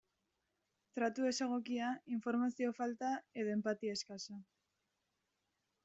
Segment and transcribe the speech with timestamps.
[0.99, 3.13] Tratu desegokia, informazio falta
[3.43, 4.43] edo enpatia eskasa.